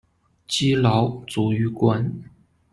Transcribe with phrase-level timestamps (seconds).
[0.47, 2.11] 积劳卒于官。